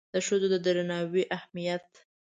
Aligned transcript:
د 0.13 0.15
ښځو 0.25 0.47
د 0.53 0.55
درناوي 0.65 1.23
اهمیت 1.35 1.87